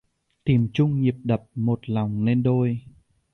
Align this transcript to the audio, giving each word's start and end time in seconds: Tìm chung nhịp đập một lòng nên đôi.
Tìm 0.43 0.67
chung 0.73 1.01
nhịp 1.01 1.15
đập 1.23 1.43
một 1.55 1.89
lòng 1.89 2.25
nên 2.25 2.43
đôi. 2.43 2.81